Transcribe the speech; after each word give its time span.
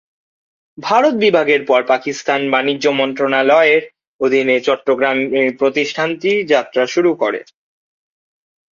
ভারত 0.77 1.13
বিভাগের 1.15 1.61
পর 1.65 1.81
পাকিস্তান 1.83 2.41
বাণিজ্য 2.53 2.85
মন্ত্রণালয়ের 2.99 3.83
অধীনে 4.21 4.55
চট্টগ্রামে 4.59 5.25
প্রতিষ্ঠানটি 5.59 6.31
যাত্রা 6.51 6.83
শুরু 6.85 7.11
করে। 7.21 7.39